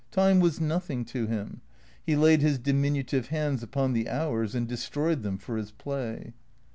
Time 0.09 0.39
was 0.39 0.59
nothing 0.59 1.05
to 1.05 1.27
him. 1.27 1.61
He 2.03 2.15
laid 2.15 2.41
his 2.41 2.57
diminutive 2.57 3.27
hands 3.27 3.61
upon 3.61 3.93
the 3.93 4.09
hours 4.09 4.55
and 4.55 4.67
destroyed 4.67 5.21
them 5.21 5.37
for 5.37 5.57
his 5.57 5.69
play. 5.69 6.33